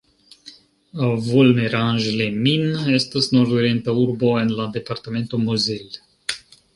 Volmerange-les-Mines 1.25 2.87
estas 3.01 3.27
nordorienta 3.35 3.95
urbo 4.05 4.31
en 4.45 4.55
la 4.61 4.65
departemento 4.79 5.41
Moselle. 5.45 6.41